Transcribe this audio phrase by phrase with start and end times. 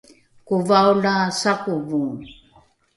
[0.47, 1.13] kovao la
[1.43, 2.03] sakovo